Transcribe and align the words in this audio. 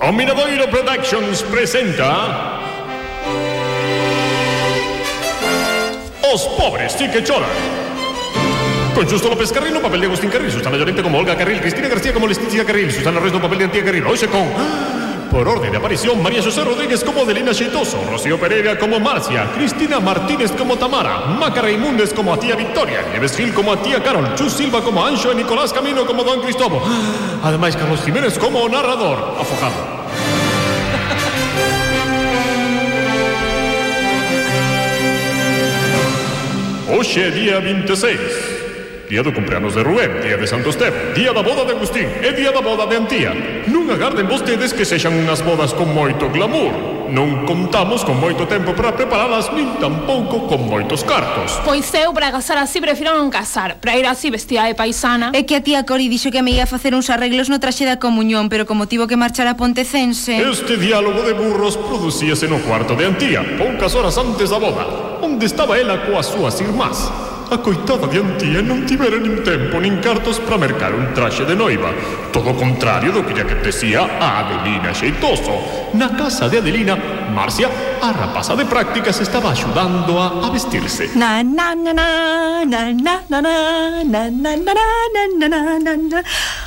O 0.00 0.12
Miradoiro 0.12 0.68
Productions 0.68 1.42
presenta 1.42 2.60
Os 6.22 6.46
pobres 6.56 6.92
sí 6.92 7.08
que 7.10 7.20
Con 8.94 9.08
Justo 9.08 9.28
López 9.28 9.50
Carril 9.50 9.74
no 9.74 9.82
papel 9.82 10.00
de 10.02 10.06
Agustín 10.06 10.30
Carril 10.30 10.52
Susana 10.52 10.76
Llorente 10.76 11.02
como 11.02 11.18
Olga 11.18 11.36
Carril 11.36 11.60
Cristina 11.60 11.88
García 11.88 12.14
como 12.14 12.28
Leticia 12.28 12.64
Carril 12.64 12.92
Susana 12.92 13.18
no 13.18 13.42
papel 13.42 13.58
de 13.58 13.64
Antía 13.64 13.84
Carril. 13.84 14.06
Hoxe 14.06 14.28
con 14.28 14.97
por 15.30 15.48
orden 15.48 15.70
de 15.70 15.78
aparición, 15.78 16.22
María 16.22 16.42
José 16.42 16.64
Rodríguez 16.64 17.04
como 17.04 17.22
Adelina 17.22 17.52
Sheitoso, 17.52 17.98
Rocío 18.10 18.38
Pereira 18.38 18.78
como 18.78 18.98
Marcia, 18.98 19.50
Cristina 19.54 20.00
Martínez 20.00 20.52
como 20.52 20.76
Tamara, 20.76 21.26
Maca 21.38 21.62
Raimundes 21.62 22.12
como 22.12 22.32
a 22.32 22.40
tía 22.40 22.56
Victoria, 22.56 23.02
Nieves 23.10 23.36
Gil 23.36 23.52
como 23.54 23.72
a 23.72 23.82
tía 23.82 24.02
Carol, 24.02 24.34
Chus 24.34 24.52
Silva 24.52 24.82
como 24.82 25.04
Ancho 25.04 25.30
e 25.30 25.34
Nicolás 25.34 25.72
Camino 25.72 26.06
como 26.06 26.24
Don 26.24 26.40
Cristóbal. 26.40 26.80
Ademais, 27.42 27.76
Carlos 27.76 28.02
Jiménez 28.02 28.38
como 28.38 28.68
narrador, 28.68 29.36
afojado. 29.38 29.98
Hoxe 36.90 37.30
día 37.38 37.60
26 37.60 38.57
Día 39.08 39.22
do 39.24 39.32
cumpleanos 39.32 39.74
de 39.74 39.82
Rubén, 39.82 40.20
día 40.20 40.36
de 40.36 40.46
Santo 40.46 40.68
Esteban, 40.68 41.16
día 41.16 41.32
da 41.32 41.40
boda 41.40 41.64
de 41.64 41.72
Agustín 41.72 42.04
e 42.20 42.28
día 42.36 42.52
da 42.52 42.60
boda 42.60 42.84
de 42.84 43.00
Antía. 43.00 43.32
Non 43.64 43.88
agarden 43.88 44.28
vostedes 44.28 44.76
que 44.76 44.84
sexan 44.84 45.16
unhas 45.16 45.40
bodas 45.40 45.72
con 45.72 45.88
moito 45.96 46.28
glamour. 46.28 47.08
Non 47.08 47.48
contamos 47.48 48.04
con 48.04 48.20
moito 48.20 48.44
tempo 48.44 48.76
para 48.76 48.92
preparalas, 48.92 49.48
nin 49.56 49.80
tampouco 49.80 50.44
con 50.44 50.68
moitos 50.68 51.08
cartos. 51.08 51.56
Pois 51.64 51.88
eu 51.96 52.12
para 52.12 52.28
casar 52.28 52.60
así 52.60 52.84
prefiro 52.84 53.16
non 53.16 53.32
casar, 53.32 53.80
para 53.80 53.96
ir 53.96 54.04
así 54.04 54.28
vestida 54.28 54.68
de 54.68 54.76
paisana. 54.76 55.32
É 55.32 55.48
que 55.48 55.56
a 55.56 55.64
tía 55.64 55.88
Cori 55.88 56.12
dixo 56.12 56.28
que 56.28 56.44
me 56.44 56.52
ia 56.52 56.68
facer 56.68 56.92
uns 56.92 57.08
arreglos 57.08 57.48
no 57.48 57.56
traxe 57.56 57.88
da 57.88 57.96
comunión, 57.96 58.52
pero 58.52 58.68
como 58.68 58.92
tivo 58.92 59.08
que 59.08 59.16
marchar 59.16 59.48
a 59.48 59.56
Pontecense... 59.56 60.36
Este 60.36 60.76
diálogo 60.76 61.24
de 61.24 61.32
burros 61.32 61.80
producíase 61.80 62.44
no 62.44 62.60
cuarto 62.60 62.92
de 62.92 63.08
Antía, 63.08 63.40
poucas 63.56 63.96
horas 63.96 64.20
antes 64.20 64.52
da 64.52 64.60
boda, 64.60 64.84
onde 65.24 65.48
estaba 65.48 65.80
ela 65.80 66.04
coas 66.04 66.28
súas 66.28 66.60
irmás. 66.60 67.27
A 67.50 67.56
coitada 67.56 68.06
de 68.06 68.20
Antía 68.20 68.60
non 68.60 68.84
tivera 68.84 69.16
nin 69.16 69.40
tempo 69.40 69.80
nin 69.80 70.04
cartos 70.04 70.36
para 70.36 70.60
mercar 70.60 70.92
un 70.92 71.16
traxe 71.16 71.48
de 71.48 71.56
noiva. 71.56 71.96
Todo 72.28 72.52
o 72.52 72.58
contrario 72.60 73.08
do 73.08 73.24
que 73.24 73.32
ya 73.32 73.48
que 73.48 73.56
tecía 73.64 74.04
a 74.04 74.44
Adelina 74.44 74.92
Xeitoso. 74.92 75.56
Na 75.96 76.12
casa 76.12 76.52
de 76.52 76.60
Adelina, 76.60 76.92
Marcia, 77.32 77.72
a 78.04 78.12
rapaza 78.12 78.52
de 78.52 78.68
prácticas 78.68 79.16
estaba 79.24 79.56
axudando 79.56 80.20
a, 80.20 80.44
a 80.44 80.52
vestirse. 80.52 81.08
Na 81.16 81.40
na 81.40 81.72
na 81.72 81.96
na 81.96 82.12
na 82.68 82.92
na 82.92 83.14
na 83.32 83.40
na 83.40 83.54
na 84.04 84.22
na 84.28 84.52
na 84.52 84.84
na 85.40 85.48
na 85.48 85.60
na 85.80 85.92
na 85.96 86.18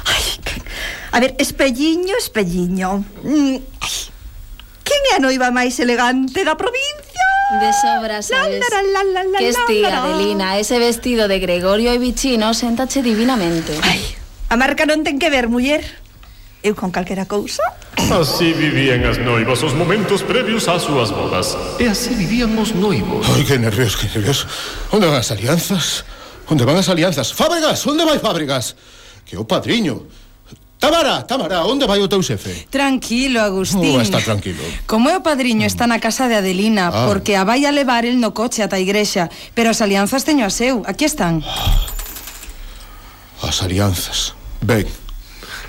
Ai, 0.10 0.26
a 1.14 1.18
ver, 1.22 1.38
espelliño, 1.38 2.18
espelliño. 2.18 3.06
Mm, 3.22 3.58
ai. 3.86 3.96
Quen 4.82 5.02
é 5.14 5.16
a 5.18 5.20
noiva 5.22 5.54
máis 5.54 5.78
elegante 5.78 6.42
da 6.42 6.58
provincia? 6.58 7.01
De 7.60 7.74
sobra 7.74 8.22
sabes 8.22 8.64
la, 8.72 9.04
la, 9.04 9.24
la, 9.24 9.38
que 9.38 9.50
es 9.50 9.58
tía 9.68 10.02
Adelina, 10.02 10.58
ese 10.58 10.80
vestido 10.80 11.28
de 11.28 11.40
Gregorio 11.40 11.92
e 11.92 11.98
Vichino 12.00 12.54
sentache 12.54 13.04
divinamente. 13.04 13.76
Ai, 13.84 14.00
a 14.48 14.56
marca 14.56 14.88
non 14.88 15.04
ten 15.04 15.20
que 15.20 15.28
ver, 15.28 15.52
muller. 15.52 15.84
Eu 16.64 16.80
con 16.80 16.96
calquera 16.96 17.28
cousa? 17.28 17.60
Así 18.08 18.56
vivían 18.56 19.04
as 19.04 19.20
noivas 19.20 19.68
os 19.68 19.76
momentos 19.76 20.24
previos 20.24 20.72
ás 20.72 20.88
súas 20.88 21.12
bodas. 21.12 21.60
E 21.76 21.92
así 21.92 22.16
vivían 22.16 22.56
os 22.56 22.72
noivos. 22.72 23.28
Ai, 23.28 23.44
que 23.44 23.60
nervios, 23.60 24.00
que 24.00 24.08
nervios. 24.08 24.48
Onde 24.96 25.12
van 25.12 25.20
as 25.20 25.36
alianzas? 25.36 26.08
Onde 26.48 26.64
van 26.64 26.80
as 26.80 26.88
alianzas? 26.88 27.36
Fábregas, 27.36 27.84
onde 27.84 28.08
vai 28.08 28.16
Fábregas? 28.24 28.80
Que 29.28 29.36
o 29.36 29.44
padriño 29.44 30.08
Tamara, 30.82 31.22
Tamara, 31.22 31.62
onde 31.64 31.86
vai 31.86 32.02
o 32.02 32.10
teu 32.10 32.26
xefe? 32.26 32.66
Tranquilo, 32.74 33.38
Agustín. 33.40 33.98
Oh, 33.98 34.02
está 34.02 34.18
tranquilo. 34.18 34.66
Como 34.90 35.14
é 35.14 35.16
o 35.16 35.22
padriño 35.22 35.70
está 35.70 35.86
na 35.86 36.02
casa 36.02 36.26
de 36.26 36.34
Adelina, 36.42 36.90
ah. 36.90 37.06
porque 37.06 37.38
a 37.38 37.46
vai 37.46 37.70
a 37.70 37.72
levar 37.72 38.02
el 38.10 38.18
no 38.18 38.34
coche 38.34 38.66
ata 38.66 38.82
a 38.82 38.84
igrexa, 38.84 39.30
pero 39.54 39.70
as 39.70 39.78
alianzas 39.86 40.26
teño 40.26 40.42
a 40.42 40.50
seu, 40.50 40.82
aquí 40.90 41.06
están. 41.06 41.46
As 43.46 43.62
alianzas. 43.62 44.34
Ben, 44.66 44.90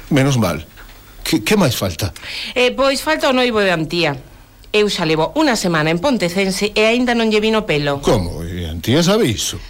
menos 0.08 0.40
mal. 0.40 0.64
Que, 1.20 1.44
que 1.44 1.60
máis 1.60 1.76
falta? 1.76 2.16
Eh, 2.56 2.72
pois 2.72 3.04
falta 3.04 3.28
o 3.28 3.36
noivo 3.36 3.60
de 3.60 3.68
Antía. 3.68 4.16
Eu 4.72 4.88
xa 4.88 5.04
levo 5.04 5.36
unha 5.36 5.60
semana 5.60 5.92
en 5.92 6.00
Pontecense 6.00 6.72
e 6.72 6.88
aínda 6.88 7.12
non 7.12 7.28
lle 7.28 7.44
vino 7.44 7.68
pelo. 7.68 8.00
Como? 8.00 8.40
E 8.48 8.64
Antía 8.64 9.04
sabe 9.04 9.28
iso? 9.28 9.60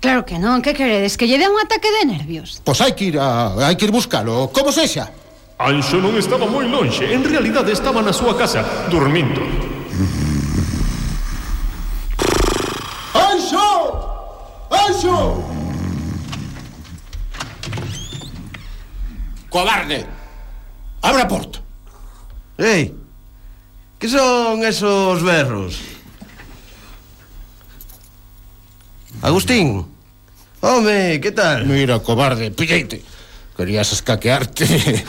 Claro 0.00 0.24
que 0.24 0.40
non, 0.40 0.64
que 0.64 0.72
queredes? 0.72 1.20
Que 1.20 1.28
lle 1.28 1.36
dé 1.36 1.44
un 1.44 1.60
ataque 1.60 1.92
de 1.92 2.08
nervios? 2.08 2.64
Pois 2.64 2.80
hai 2.80 2.96
que 2.96 3.12
ir 3.12 3.20
a... 3.20 3.52
hai 3.68 3.76
que 3.76 3.84
ir 3.84 3.92
buscalo, 3.92 4.48
como 4.48 4.72
sexa 4.72 5.12
Anxo 5.60 6.00
non 6.00 6.16
estaba 6.16 6.48
moi 6.48 6.64
lonxe, 6.64 7.04
en 7.04 7.20
realidade 7.20 7.68
estaba 7.68 8.00
na 8.00 8.16
súa 8.16 8.32
casa, 8.32 8.64
dormindo 8.88 9.44
Anxo! 13.12 13.68
Anxo! 14.72 15.44
Cobarde! 19.52 20.08
Abra 21.04 21.28
a 21.28 21.28
porta 21.28 21.60
Ei, 22.56 22.96
que 24.00 24.08
son 24.08 24.64
esos 24.64 25.20
berros? 25.20 25.76
Agustín, 29.20 29.89
home, 30.60 31.20
que 31.20 31.32
tal? 31.32 31.66
Mira, 31.66 31.98
cobarde, 32.00 32.50
pilleite. 32.50 33.02
Querías 33.56 33.92
escaquearte. 33.92 34.64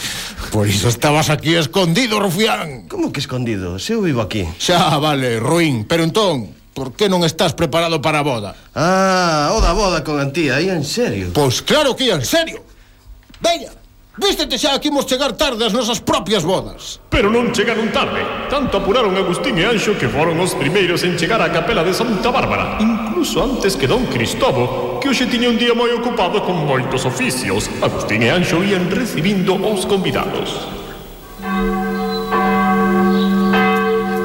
Por 0.51 0.67
iso 0.67 0.89
estabas 0.89 1.29
aquí 1.29 1.55
escondido, 1.55 2.19
rufián. 2.19 2.87
Como 2.89 3.11
que 3.11 3.21
escondido? 3.21 3.79
Se 3.79 3.93
eu 3.93 4.01
vivo 4.01 4.21
aquí. 4.21 4.43
Xa, 4.59 4.97
vale, 4.97 5.39
ruín. 5.39 5.85
Pero 5.87 6.03
entón, 6.03 6.51
por 6.73 6.91
que 6.95 7.07
non 7.07 7.23
estás 7.23 7.55
preparado 7.55 8.03
para 8.03 8.19
a 8.19 8.27
boda? 8.27 8.51
Ah, 8.75 9.55
o 9.55 9.63
da 9.63 9.71
boda 9.71 10.03
con 10.03 10.19
Antía, 10.19 10.59
aí 10.59 10.67
en 10.67 10.83
serio. 10.83 11.31
Pois 11.31 11.63
claro 11.63 11.95
que 11.95 12.11
en 12.11 12.23
serio. 12.27 12.63
Veña, 13.39 13.71
Vístete 14.17 14.59
xa 14.59 14.75
que 14.75 14.91
imos 14.91 15.07
chegar 15.07 15.31
tarde 15.39 15.63
ás 15.63 15.71
nosas 15.71 16.03
propias 16.03 16.43
bodas. 16.43 16.99
Pero 17.07 17.31
non 17.31 17.55
chegaron 17.55 17.87
tarde. 17.95 18.19
Tanto 18.51 18.83
apuraron 18.83 19.15
Agustín 19.15 19.55
e 19.55 19.63
Anxo 19.63 19.95
que 19.95 20.11
foron 20.11 20.35
os 20.43 20.51
primeiros 20.51 21.07
en 21.07 21.15
chegar 21.15 21.39
á 21.39 21.47
capela 21.47 21.79
de 21.79 21.95
Santa 21.95 22.27
Bárbara, 22.27 22.75
incluso 22.83 23.39
antes 23.39 23.79
que 23.79 23.87
Don 23.87 24.03
Cristobo, 24.11 24.99
que 24.99 25.07
hoxe 25.07 25.31
tiña 25.31 25.47
un 25.47 25.55
día 25.55 25.71
moi 25.71 25.95
ocupado 25.95 26.43
con 26.43 26.59
moitos 26.67 27.07
oficios. 27.07 27.71
Agustín 27.79 28.27
e 28.27 28.29
Anxo 28.35 28.59
ian 28.59 28.91
recibindo 28.91 29.55
os 29.55 29.87
convidados. 29.87 30.67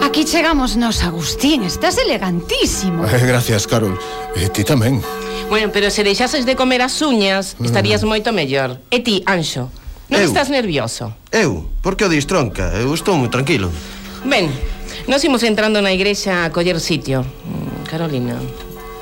Aquí 0.03 0.27
chegamos 0.27 0.75
nos, 0.75 0.99
Agustín. 1.07 1.63
Estás 1.63 1.95
elegantísimo. 2.03 3.07
Eh, 3.07 3.23
gracias, 3.23 3.71
Carol. 3.71 3.95
E 4.35 4.43
eh, 4.43 4.51
ti 4.51 4.67
tamén. 4.67 4.99
Bueno, 5.49 5.71
pero 5.73 5.91
se 5.91 6.03
deixases 6.03 6.45
de 6.45 6.57
comer 6.57 6.83
as 6.83 7.01
uñas, 7.03 7.57
estarías 7.63 8.03
moito 8.03 8.33
mellor. 8.35 8.83
E 8.91 8.99
ti, 9.01 9.23
Anxo, 9.31 9.71
non 10.11 10.19
Eu? 10.19 10.27
estás 10.27 10.51
nervioso? 10.51 11.15
Eu? 11.31 11.71
Por 11.87 11.95
que 11.95 12.03
o 12.03 12.11
dis 12.11 12.27
tronca? 12.27 12.75
Eu 12.75 12.91
estou 12.91 13.15
moi 13.15 13.31
tranquilo. 13.31 13.71
Ben, 14.27 14.51
nos 15.07 15.23
imos 15.23 15.47
entrando 15.47 15.79
na 15.79 15.95
igrexa 15.95 16.43
a 16.45 16.51
coller 16.51 16.83
sitio. 16.83 17.23
Mm, 17.23 17.87
Carolina, 17.87 18.35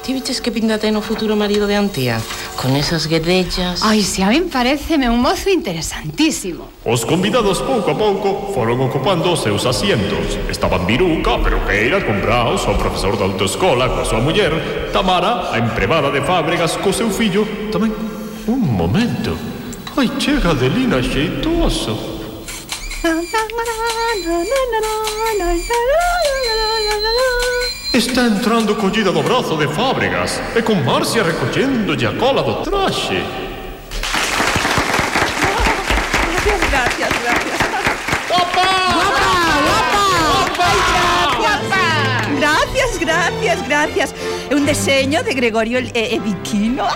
ti 0.04 0.12
viches 0.12 0.44
que 0.44 0.53
pinta 0.53 0.77
ten 0.77 0.93
o 1.00 1.03
futuro 1.03 1.33
marido 1.33 1.65
de 1.65 1.81
Antía? 1.81 2.21
Con 2.60 2.76
esas 2.76 3.06
guedellas... 3.06 3.82
Ai, 3.82 4.03
se 4.03 4.22
a 4.22 4.31
min 4.31 4.48
pareceme 4.48 5.10
un 5.10 5.20
mozo 5.20 5.50
interesantísimo. 5.50 6.70
Os 6.84 7.04
convidados 7.04 7.60
pouco 7.60 7.91
a 7.91 7.97
pouco 7.98 8.54
foron 8.54 8.81
ocupando 8.81 9.34
os 9.34 9.42
seus 9.42 9.66
asientos. 9.66 10.38
Estaban 10.48 10.87
Viruca, 10.87 11.37
Peroqueira, 11.42 12.00
Compraos, 12.00 12.65
o 12.65 12.75
profesor 12.78 13.19
da 13.19 13.26
autoescola 13.28 13.91
coa 13.91 14.06
súa 14.06 14.22
muller, 14.22 14.54
Tamara, 14.94 15.53
a 15.53 15.59
empregada 15.59 16.09
de 16.09 16.22
fábricas 16.22 16.78
co 16.81 16.94
seu 16.94 17.10
fillo, 17.10 17.44
tamén... 17.69 17.92
Un 18.47 18.60
momento. 18.60 19.36
Ai, 19.97 20.09
chega 20.21 20.53
Adelina 20.53 21.00
xeitoso. 21.03 22.15
Está 27.94 28.22
entrando 28.22 28.74
collida 28.74 29.12
do 29.12 29.22
brazo 29.22 29.56
de 29.56 29.68
Fábregas 29.68 30.42
E 30.56 30.62
con 30.62 30.84
Marcia 30.84 31.22
recolléndolle 31.22 32.08
a 32.08 32.12
cola 32.12 32.42
do 32.42 32.54
traxe. 32.54 33.22
Gracias, 36.32 36.60
gracias, 36.70 37.12
gracias. 37.22 37.54
Gracias, 42.41 42.98
gracias, 42.98 43.68
gracias 43.68 44.14
É 44.50 44.54
un 44.56 44.66
deseño 44.66 45.22
de 45.22 45.32
Gregorio 45.32 45.78
e, 45.78 46.16
e 46.16 46.18
Viquino 46.18 46.88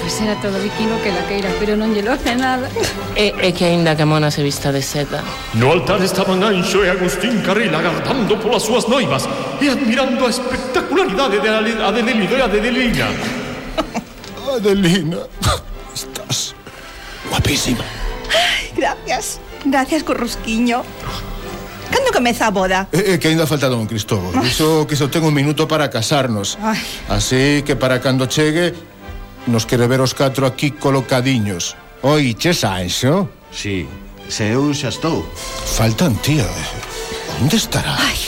Pois 0.00 0.20
era 0.20 0.34
todo 0.40 0.58
viquino 0.58 1.00
que 1.02 1.12
la 1.12 1.22
queira, 1.28 1.50
pero 1.60 1.76
non 1.76 1.94
lle 1.94 2.02
loce 2.02 2.34
nada. 2.34 2.66
E, 3.14 3.30
e 3.38 3.52
que 3.54 3.68
aínda 3.68 3.94
que 3.94 4.02
a 4.02 4.08
mona 4.08 4.30
se 4.32 4.42
vista 4.42 4.72
de 4.72 4.82
seda. 4.82 5.22
No 5.54 5.70
altar 5.70 6.02
estaban 6.02 6.42
Anxo 6.42 6.82
e 6.82 6.90
Agustín 6.90 7.44
Carril 7.44 7.70
agardando 7.70 8.40
polas 8.40 8.64
súas 8.64 8.88
noivas 8.88 9.28
e 9.60 9.68
admirando 9.68 10.26
a 10.26 10.30
espectacularidade 10.30 11.38
da 11.38 11.62
Adelina 11.88 12.24
e 12.24 12.40
Adelina. 12.42 13.06
Adelina, 14.58 15.20
estás 15.94 16.56
guapísima. 17.30 17.84
Ay, 18.32 18.72
gracias. 18.74 19.40
Gracias, 19.64 20.02
Corrusquiño. 20.02 20.82
Cando 21.90 22.12
comeza 22.12 22.46
a 22.46 22.50
boda? 22.50 22.88
É, 22.92 22.98
eh, 22.98 23.14
eh, 23.14 23.18
que 23.18 23.28
ainda 23.28 23.46
falta 23.46 23.68
don 23.68 23.86
Cristóbal. 23.86 24.32
Ah. 24.34 24.44
Iso 24.44 24.86
que 24.86 24.96
só 24.96 25.08
ten 25.08 25.24
un 25.24 25.32
minuto 25.32 25.66
para 25.66 25.88
casarnos. 25.88 26.58
Ay. 26.60 26.78
Así 27.08 27.62
que 27.64 27.76
para 27.76 28.00
cando 28.00 28.26
chegue 28.26 28.74
nos 29.48 29.66
quere 29.66 29.88
ver 29.88 30.00
os 30.00 30.14
catro 30.14 30.46
aquí 30.46 30.70
colocadiños. 30.70 31.74
Oi, 32.02 32.34
che 32.34 32.54
Sanxo? 32.54 33.28
Sí, 33.50 33.88
se 34.28 34.52
eu 34.52 34.70
xa 34.76 34.92
estou. 34.92 35.24
Faltan, 35.64 36.14
tía. 36.20 36.46
Onde 37.40 37.56
estará? 37.56 37.96
Ai, 37.98 38.18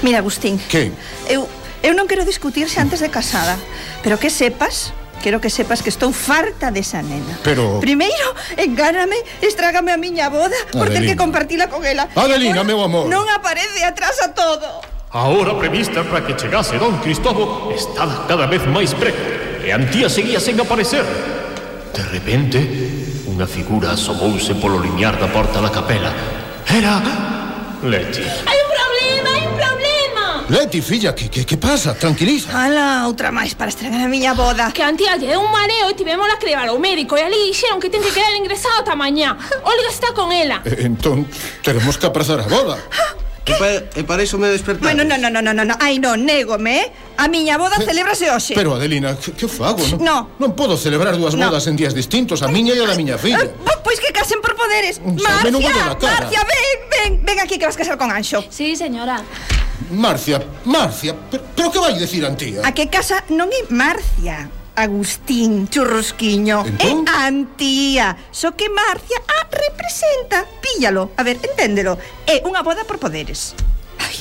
mira, 0.00 0.22
Agustín. 0.22 0.56
Que? 0.70 0.94
Eu, 1.28 1.50
eu 1.82 1.92
non 1.92 2.06
quero 2.06 2.24
discutirse 2.24 2.78
antes 2.80 3.02
de 3.02 3.10
casada, 3.10 3.58
pero 4.00 4.16
que 4.16 4.30
sepas 4.30 4.94
Quero 5.20 5.36
que 5.36 5.50
sepas 5.52 5.84
que 5.84 5.92
estou 5.92 6.16
farta 6.16 6.72
desa 6.72 7.04
nena. 7.04 7.36
Pero... 7.44 7.76
Primeiro, 7.84 8.32
engáname, 8.56 9.20
estrágame 9.44 9.92
a 9.92 10.00
miña 10.00 10.32
boda 10.32 10.56
por 10.72 10.88
ter 10.88 11.04
que 11.04 11.12
compartila 11.12 11.68
con 11.68 11.84
ela. 11.84 12.08
Adelina, 12.16 12.64
meu 12.64 12.80
amor. 12.80 13.04
Non 13.04 13.28
aparece 13.28 13.84
atrás 13.84 14.16
a 14.24 14.32
todo. 14.32 14.80
A 15.12 15.28
hora 15.28 15.52
prevista 15.60 16.00
para 16.08 16.24
que 16.24 16.32
chegase 16.40 16.80
don 16.80 16.96
Cristóbal 17.04 17.68
estaba 17.76 18.24
cada 18.24 18.48
vez 18.48 18.64
máis 18.64 18.96
preto 18.96 19.39
e 19.62 19.72
Antía 19.72 20.08
seguía 20.08 20.40
sen 20.40 20.60
aparecer. 20.60 21.04
De 21.92 22.04
repente, 22.08 22.58
unha 23.28 23.46
figura 23.46 23.92
asomouse 23.92 24.56
polo 24.56 24.80
limiar 24.80 25.16
da 25.20 25.28
porta 25.28 25.60
da 25.60 25.70
capela. 25.70 26.12
Era... 26.66 27.00
Leti. 27.82 28.20
Hai 28.20 28.58
un 28.60 28.70
problema, 28.76 29.28
hai 29.32 29.44
un 29.48 29.56
problema! 29.56 30.24
Leti, 30.52 30.80
filla, 30.82 31.14
que, 31.14 31.32
que, 31.32 31.48
que 31.48 31.56
pasa? 31.56 31.94
Tranquiliza. 31.96 32.52
Ala, 32.52 33.08
outra 33.08 33.32
máis 33.32 33.56
para 33.56 33.72
estragar 33.72 34.04
a 34.04 34.08
miña 34.08 34.36
boda. 34.36 34.68
Que 34.68 34.84
Antía 34.84 35.16
lle 35.16 35.32
un 35.36 35.48
mareo 35.48 35.88
e 35.88 35.96
tivemos 35.96 36.28
que 36.36 36.44
levar 36.44 36.68
ao 36.68 36.76
médico 36.76 37.16
e 37.16 37.24
ali 37.24 37.40
dixeron 37.48 37.80
que 37.80 37.88
ten 37.88 38.04
que 38.04 38.12
quedar 38.12 38.36
ingresado 38.36 38.84
ata 38.84 38.92
mañá. 38.92 39.32
Olga 39.64 39.88
está 39.88 40.12
con 40.12 40.28
ela. 40.28 40.60
Eh, 40.68 40.84
entón, 40.84 41.24
teremos 41.64 41.96
que 41.96 42.04
aprazar 42.04 42.40
a 42.40 42.48
boda. 42.48 42.76
Ah, 42.76 43.16
Que? 43.44 43.52
E, 43.52 43.56
pa, 43.56 43.68
e 43.96 44.02
para 44.04 44.20
iso 44.22 44.36
me 44.36 44.52
despertades 44.52 44.84
Bueno, 44.84 45.02
non, 45.08 45.16
non, 45.16 45.32
non, 45.32 45.44
non, 45.44 45.56
non, 45.56 45.76
ai 45.80 45.96
non, 45.96 46.20
négome 46.20 46.84
eh. 46.84 46.86
A 47.16 47.28
miña 47.28 47.56
boda 47.56 47.80
celebrase 47.80 48.28
hoxe 48.28 48.52
Pero 48.52 48.76
Adelina, 48.76 49.16
que, 49.16 49.32
que 49.32 49.48
fago? 49.48 49.80
Non, 49.96 50.28
no. 50.36 50.48
non 50.48 50.50
podo 50.52 50.76
celebrar 50.76 51.16
dúas 51.16 51.32
no. 51.32 51.48
bodas 51.48 51.64
en 51.64 51.76
días 51.76 51.96
distintos 51.96 52.44
A 52.44 52.52
miña 52.52 52.76
e 52.76 52.80
a 52.80 52.86
da 52.86 52.96
miña 52.96 53.16
filla 53.16 53.40
eh, 53.40 53.52
Pois 53.80 53.96
que 53.96 54.12
casen 54.12 54.44
por 54.44 54.52
poderes 54.52 55.00
Marcia, 55.00 55.96
Marcia, 55.96 56.40
ven, 56.44 56.78
ven, 56.92 57.10
ven 57.24 57.38
aquí 57.40 57.56
que 57.56 57.64
vas 57.64 57.80
casar 57.80 57.96
con 57.96 58.12
Anxo 58.12 58.44
Sí, 58.52 58.76
señora 58.76 59.24
Marcia, 59.90 60.38
Marcia, 60.64 61.16
pero, 61.30 61.42
pero 61.56 61.72
que 61.72 61.80
vai 61.80 61.96
dicir 61.96 62.22
Antía? 62.22 62.60
A 62.62 62.70
que 62.76 62.86
casa 62.92 63.24
non 63.32 63.48
é 63.48 63.64
Marcia 63.72 64.59
Agustín 64.80 65.68
Churrosquiño 65.68 66.64
entón? 66.64 67.04
é 67.04 67.28
antía, 67.28 68.16
só 68.32 68.56
que 68.56 68.72
Marcia 68.72 69.20
a 69.28 69.44
representa. 69.44 70.48
Píllalo, 70.64 71.12
a 71.16 71.22
ver, 71.22 71.36
enténdelo. 71.44 72.00
É 72.24 72.40
unha 72.48 72.64
boda 72.64 72.88
por 72.88 72.96
poderes. 72.96 73.52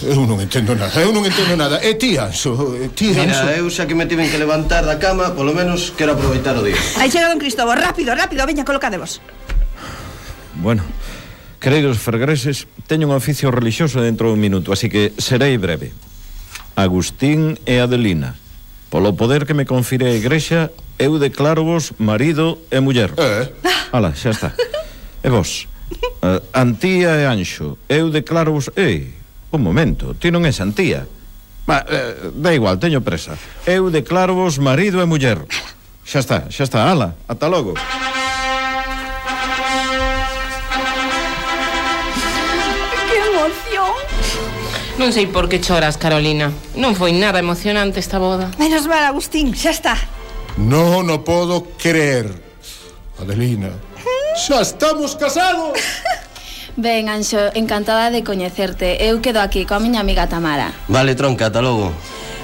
Eu 0.04 0.28
non 0.28 0.44
entendo 0.44 0.76
nada, 0.76 1.00
eu 1.00 1.16
non 1.16 1.24
entendo 1.24 1.56
nada. 1.56 1.80
É 1.80 1.96
ti, 1.96 2.20
so, 2.36 2.76
é 2.76 2.92
ti, 2.92 3.16
Anxo. 3.16 3.48
Mira, 3.48 3.56
eu 3.56 3.72
xa 3.72 3.88
que 3.88 3.96
me 3.96 4.04
tiven 4.04 4.28
que 4.28 4.36
levantar 4.36 4.84
da 4.84 5.00
cama, 5.00 5.32
polo 5.32 5.56
menos 5.56 5.96
quero 5.96 6.20
aproveitar 6.20 6.60
o 6.60 6.64
día. 6.64 6.76
Aí 7.00 7.08
chega 7.08 7.32
don 7.32 7.40
Cristóbal, 7.40 7.80
rápido, 7.80 8.12
rápido, 8.12 8.44
veña, 8.44 8.68
colocadevos. 8.68 9.24
Bueno, 10.60 10.84
queridos 11.64 12.04
fergreses, 12.04 12.68
teño 12.84 13.08
un 13.08 13.16
oficio 13.16 13.48
relixioso 13.48 14.04
dentro 14.04 14.28
dun 14.28 14.44
minuto, 14.44 14.76
así 14.76 14.92
que 14.92 15.16
serei 15.16 15.56
breve. 15.56 15.96
Agustín 16.76 17.56
e 17.64 17.80
Adelina 17.80 18.36
Polo 18.90 19.14
poder 19.14 19.46
que 19.46 19.54
me 19.54 19.70
confire 19.70 20.10
a 20.10 20.18
Igrexa, 20.18 20.74
eu 20.98 21.22
declaro 21.22 21.62
vos 21.62 21.94
marido 22.02 22.58
e 22.74 22.82
muller. 22.82 23.14
Eh? 23.18 23.46
Ala, 23.94 24.18
xa 24.18 24.34
está. 24.34 24.50
E 25.22 25.30
vos, 25.30 25.70
uh, 26.26 26.42
Antía 26.54 27.22
e 27.22 27.30
Anxo, 27.30 27.78
eu 27.86 28.10
declaro 28.10 28.50
vos... 28.50 28.74
Ei, 28.74 29.14
un 29.54 29.62
momento, 29.62 30.18
ti 30.18 30.34
non 30.34 30.42
és 30.42 30.58
Antía. 30.58 31.06
Ma, 31.70 31.86
eh, 31.86 32.34
da 32.34 32.50
igual, 32.50 32.82
teño 32.82 33.06
presa. 33.06 33.38
Eu 33.70 33.94
declaro 33.94 34.34
vos 34.34 34.58
marido 34.58 34.98
e 34.98 35.06
muller. 35.06 35.38
Xa 36.02 36.26
está, 36.26 36.50
xa 36.50 36.66
está, 36.66 36.90
ala, 36.90 37.14
ata 37.30 37.46
logo. 37.46 37.78
Ata 37.78 37.94
logo. 37.94 38.09
Non 45.00 45.16
sei 45.16 45.32
por 45.32 45.48
que 45.48 45.64
choras, 45.64 45.96
Carolina. 45.96 46.52
Non 46.76 46.92
foi 46.92 47.16
nada 47.16 47.40
emocionante 47.40 48.04
esta 48.04 48.20
boda. 48.20 48.52
Menos 48.60 48.84
mal, 48.84 49.08
Agustín, 49.08 49.56
xa 49.56 49.72
está. 49.72 49.96
No, 50.60 51.08
no 51.08 51.24
podo 51.24 51.64
creer. 51.80 52.28
Adelina, 53.16 53.72
xa 54.36 54.60
estamos 54.60 55.16
casados. 55.16 55.80
Ben, 56.80 57.08
Anxo, 57.12 57.52
encantada 57.56 58.08
de 58.12 58.24
coñecerte. 58.24 59.04
Eu 59.04 59.20
quedo 59.20 59.44
aquí 59.44 59.68
coa 59.68 59.84
miña 59.84 60.00
amiga 60.00 60.32
Tamara. 60.32 60.72
Vale, 60.88 61.12
tronca, 61.16 61.48
ata 61.48 61.60
logo. 61.60 61.92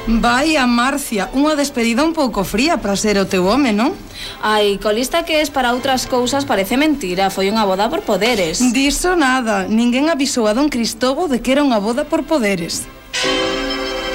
Vai 0.08 0.54
a 0.54 0.70
Marcia, 0.70 1.34
unha 1.34 1.58
despedida 1.58 2.06
un 2.06 2.14
pouco 2.14 2.46
fría 2.46 2.78
para 2.78 2.94
ser 2.94 3.18
o 3.18 3.26
teu 3.26 3.50
home, 3.50 3.74
non? 3.74 3.98
Ai, 4.38 4.78
colista 4.78 5.26
que 5.26 5.42
es 5.42 5.50
para 5.50 5.74
outras 5.74 6.06
cousas 6.06 6.46
parece 6.46 6.78
mentira, 6.78 7.34
foi 7.34 7.50
unha 7.50 7.66
boda 7.66 7.90
por 7.90 8.06
poderes. 8.06 8.62
Diso 8.70 9.18
nada, 9.18 9.66
ninguén 9.66 10.14
avisou 10.14 10.46
a 10.46 10.54
don 10.54 10.70
Cristobo 10.70 11.26
de 11.26 11.42
que 11.42 11.58
era 11.58 11.66
unha 11.66 11.82
boda 11.82 12.06
por 12.06 12.22
poderes. 12.22 12.86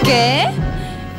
Que? 0.06 0.46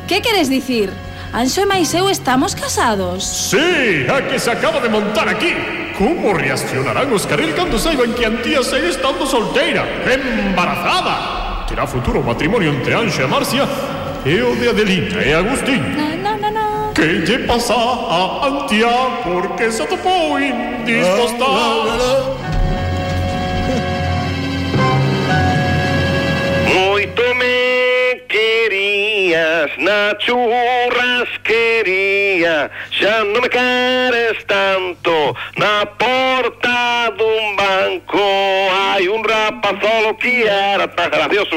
Que 0.08 0.24
queres 0.24 0.48
dicir? 0.48 0.88
Anxo 1.36 1.60
e 1.60 1.68
máis 1.68 1.92
eu 1.92 2.08
estamos 2.08 2.56
casados. 2.56 3.52
Sí, 3.52 4.08
a 4.08 4.24
que 4.24 4.40
se 4.40 4.48
acaba 4.56 4.80
de 4.80 4.88
montar 4.88 5.28
aquí. 5.28 5.52
Como 6.00 6.32
reaccionarán 6.32 7.12
os 7.12 7.28
carril 7.28 7.52
cando 7.52 7.76
saiban 7.76 8.16
que 8.16 8.24
Antía 8.24 8.64
segue 8.64 8.88
estando 8.88 9.28
solteira, 9.28 9.84
embarazada? 10.08 11.68
Terá 11.68 11.84
futuro 11.84 12.24
matrimonio 12.24 12.72
entre 12.72 12.96
Anxo 12.96 13.20
e 13.20 13.28
Marcia 13.28 13.68
e 14.24 14.40
o 14.40 14.54
de 14.54 14.68
Adelina 14.68 15.20
e 15.22 15.34
Agustín. 15.34 15.82
No, 15.96 16.16
no, 16.16 16.38
no. 16.50 16.92
Que 16.94 17.24
lle 17.26 17.40
pasa 17.40 17.74
a 17.74 18.46
Antía 18.46 18.86
porque 19.24 19.72
se 19.72 19.82
atopou 19.82 20.38
indisposta? 20.38 21.44
Moito 26.72 27.34
me 27.34 28.22
querías 28.28 29.72
na 29.78 30.14
churrasquería 30.20 32.70
Xa 32.90 33.24
non 33.24 33.42
me 33.42 33.48
queres 33.48 34.44
tanto 34.46 35.34
Na 35.58 35.84
porta 35.98 37.10
dun 37.18 37.56
banco 37.56 38.22
Hai 38.70 39.08
un 39.08 39.24
rapazolo 39.24 40.14
que 40.14 40.46
era 40.46 40.86
tan 40.86 41.10
gracioso 41.10 41.50